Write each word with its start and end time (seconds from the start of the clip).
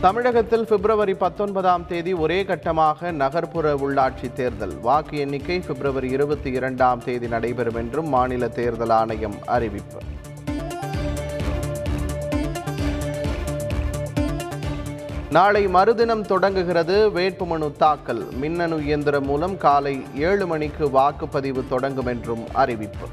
தமிழகத்தில் 0.00 0.64
பிப்ரவரி 0.64 1.14
பத்தொன்பதாம் 1.14 1.86
தேதி 1.86 2.12
ஒரே 2.12 2.42
கட்டமாக 2.42 3.12
நகர்ப்புற 3.12 3.74
உள்ளாட்சி 3.74 4.32
தேர்தல். 4.32 4.78
வாக்கு 4.80 5.18
எண்ணிக்கை 5.18 5.60
பிப்ரவரி 5.60 6.10
இருபத்தி 6.10 6.50
இரண்டாம் 6.50 7.04
தேதி 7.04 7.28
நடைபெறும் 7.28 7.74
என்றும் 7.74 8.08
மாநில 8.08 8.48
தேர்தல் 8.48 8.90
ஆணையம் 8.90 9.34
அறிவிப்பு. 9.46 10.00
நாளை 15.30 15.66
மறுதினம் 15.66 16.26
தொடங்குகிறது 16.26 17.10
வேட்புமனு 17.10 17.72
தாக்கல். 17.72 18.24
மின்னணு 18.32 18.84
இயந்திரம் 18.84 19.24
மூலம் 19.24 19.58
காலை 19.58 20.02
ஏழு 20.14 20.46
மணிக்கு 20.46 20.88
வாக்குப்பதிவு 20.88 21.64
தொடங்கும் 21.68 22.06
என்றும் 22.06 22.44
அறிவிப்பு. 22.52 23.08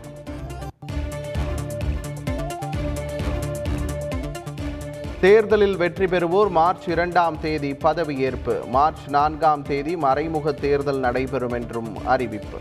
தேர்தலில் 5.23 5.75
வெற்றி 5.75 6.05
பெறுவோர் 6.05 6.49
மார்ச் 6.49 6.87
இரண்டாம் 6.87 7.39
தேதி 7.39 7.71
பதவியேற்பு. 7.71 8.67
மார்ச் 8.67 9.07
நான்காம் 9.07 9.61
தேதி 9.61 9.95
மறைமுக 9.95 10.51
தேர்தல் 10.51 10.99
நடைபெறும் 10.99 11.51
என்றும் 11.51 12.05
அறிவிப்பு. 12.05 12.57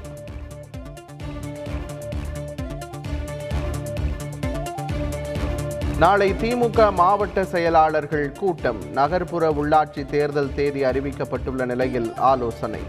நாளை 5.98 6.32
திமுக 6.32 6.92
மாவட்ட 6.92 7.44
செயலாளர்கள் 7.44 8.32
கூட்டம். 8.32 8.92
நகர்ப்புற 8.92 9.50
உள்ளாட்சி 9.50 10.06
தேர்தல் 10.06 10.54
தேதி 10.54 10.84
அறிவிக்கப்பட்டுள்ள 10.84 11.64
நிலையில் 11.64 12.14
ஆலோசனை. 12.14 12.80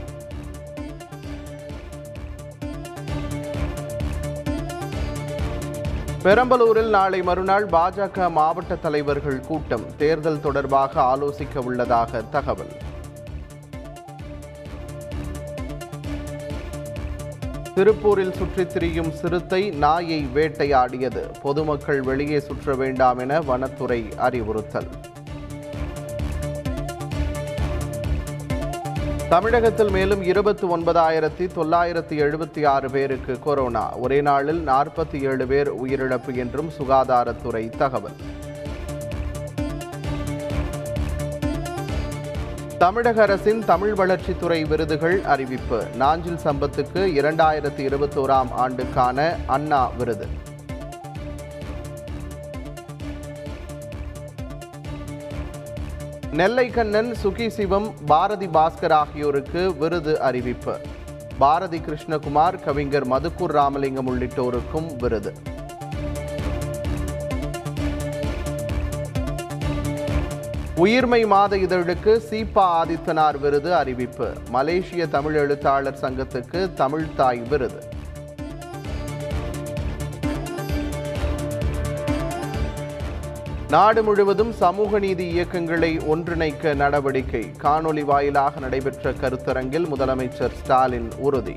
பெரம்பலூரில் 6.24 6.90
நாளை 6.90 7.22
மறுநாள் 7.22 7.66
பாஜக 7.66 8.32
மாவட்ட 8.32 8.76
தலைவர்கள் 8.76 9.40
கூட்டம். 9.40 9.96
தேர்தல் 9.98 10.42
தொடர்பாக 10.42 11.02
ஆலோசிக்க 11.02 11.58
உள்ளதாக 11.58 12.22
தகவல். 12.22 12.72
திருப்பூரில் 17.76 18.32
சுற்றித் 18.32 18.74
திரியும் 18.74 19.12
சிறுத்தை 19.12 19.70
நாயை 19.70 20.28
வேட்டையாடியது. 20.36 21.42
பொதுமக்கள் 21.42 22.02
வெளியே 22.02 22.40
சுற்ற 22.40 22.76
வேண்டாம் 22.76 23.18
என 23.18 23.40
வனத்துறை 23.40 24.08
அறிவுறுத்தல். 24.18 24.88
தமிழகத்தில் 29.34 29.90
மேலும் 29.90 30.24
இருபத்தி 30.24 30.68
ஒன்பதாயிரத்தி 30.68 31.50
தொள்ளாயிரத்தி 31.56 32.16
எழுபத்தி 32.18 32.68
ஆறு 32.68 32.92
பேருக்கு 32.92 33.40
கொரோனா. 33.40 33.96
ஒரே 33.96 34.22
நாளில் 34.22 34.68
நாற்பத்தி 34.68 35.22
ஏழு 35.24 35.48
பேர் 35.48 35.76
உயிரிழப்பு 35.76 36.36
என்றும் 36.36 36.72
சுகாதாரத்துறை 36.80 37.70
தகவல். 37.70 38.16
தமிழக 42.78 43.22
அரசின் 43.22 43.66
தமிழ் 43.66 43.92
வளர்ச்சித்துறை 43.92 44.68
விருதுகள் 44.68 45.24
அறிவிப்பு. 45.24 45.84
நாஞ்சில் 45.96 46.40
சம்பத்துக்கு 46.44 47.06
இரண்டாயிரத்தி 47.22 47.90
இருபத்தோராம் 47.90 48.52
ஆண்டுக்கான 48.52 49.36
அண்ணா 49.46 49.88
விருது. 49.98 50.28
நெல்லை 56.34 56.70
கண்ணன் 56.70 57.16
சுகி 57.24 57.48
சிவம் 57.48 57.94
பாரதி 58.06 58.46
பாஸ்கர் 58.46 58.92
ஆகியோருக்கு 58.92 59.78
விருது 59.78 60.22
அறிவிப்பு. 60.22 60.78
பாரதி 61.38 61.78
கிருஷ்ணகுமார் 61.78 62.64
கவிஞர் 62.64 63.08
மதுக்கூர் 63.08 63.52
ராமலிங்கம் 63.52 64.08
உள்ளிட்டோருக்கும் 64.08 64.96
விருது. 64.96 65.34
உயிர்மை 70.78 71.28
மாத 71.28 71.56
இதழுக்கு 71.56 72.20
சீபா 72.30 72.66
ஆதித்தனார் 72.82 73.40
விருது 73.40 73.76
அறிவிப்பு. 73.76 74.34
மலேசிய 74.50 75.08
தமிழ் 75.08 75.34
எழுத்தாளர் 75.34 76.00
சங்கத்துக்கு 76.02 76.70
தமிழ்தாய் 76.78 77.48
விருது. 77.48 77.92
நாடு 83.74 84.04
முழுவதும் 84.04 84.52
சமூக 84.52 85.00
நீதி 85.00 85.26
இயக்கங்களை 85.28 85.98
ஒன்றிணைக்க 85.98 86.76
நடவடிக்கை. 86.76 87.52
காணொலி 87.64 88.04
வாயிலாக 88.04 88.60
நடைபெற்ற 88.60 89.12
கருத்தரங்கில் 89.12 89.86
முதலமைச்சர் 89.96 90.54
ஸ்டாலின் 90.64 91.12
உறுதி. 91.18 91.54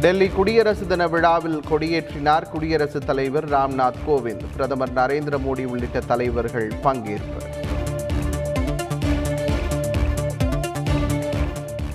டெல்லி 0.00 0.28
குடியரசு 0.28 0.86
தின 0.86 1.08
விழாவில் 1.08 1.62
கொடியேற்றினார் 1.70 2.48
குடியரசுத் 2.52 3.06
தலைவர் 3.06 3.48
ராம்நாத் 3.48 4.00
கோவிந்த். 4.06 4.44
பிரதமர் 4.56 4.94
நரேந்திர 4.94 5.38
மோடி 5.38 5.64
உள்ளிட்ட 5.64 6.00
தலைவர்கள் 6.00 6.72
பங்கேற்பு. 6.84 7.61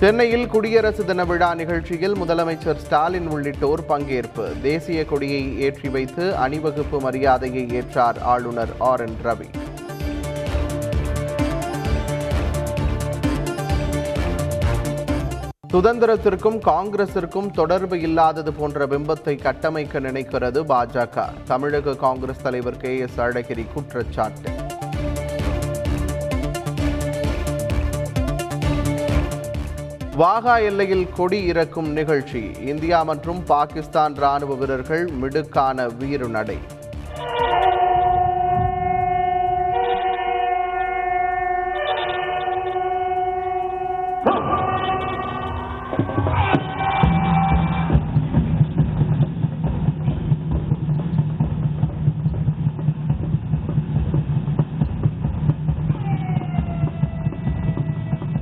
சென்னையில் 0.00 0.44
குடியரசு 0.46 1.04
தின 1.04 1.22
விழா 1.28 1.48
நிகழ்ச்சியில் 1.60 2.14
முதலமைச்சர் 2.20 2.82
ஸ்டாலின் 2.82 3.26
உள்ளிட்டோர் 3.34 3.80
பங்கேற்பு. 3.88 4.44
தேசிய 4.66 5.04
கொடியை 5.04 5.40
ஏற்றி 5.66 5.88
வைத்து 5.94 6.24
அணிவகுப்பு 6.36 6.98
மரியாதையை 7.06 7.64
ஏற்றார் 7.78 8.18
ஆளுநர் 8.32 8.72
ஆர் 8.90 9.02
என் 9.06 9.16
ரவி. 9.24 9.48
சுதந்திரத்திற்கும் 15.72 16.60
காங்கிரசிற்கும் 16.70 17.50
தொடர்பு 17.50 17.98
இல்லாதது 18.00 18.52
போன்ற 18.52 18.86
பிம்பத்தை 18.86 19.36
கட்டமைக்க 19.46 20.00
நினைக்கிறது 20.00 20.62
பாஜக 20.72 21.28
தமிழக 21.52 21.96
காங்கிரஸ் 22.06 22.44
தலைவர் 22.46 22.80
கே 22.84 22.98
எஸ் 22.98 23.20
அழகிரி 23.26 23.66
குற்றச்சாட்டு. 23.74 24.50
வாகா 30.20 30.54
எல்லையில் 30.68 31.10
கொடி 31.16 31.38
இறக்கும் 31.50 31.88
நிகழ்ச்சி. 31.92 32.40
இந்தியா 32.72 32.98
மற்றும் 33.08 33.40
பாகிஸ்தான் 33.44 34.14
ராணுவ 34.14 34.52
வீரர்கள் 34.54 35.04
மிடுக்கான 35.20 35.86
வீறு 35.98 36.28
நடை 36.28 36.56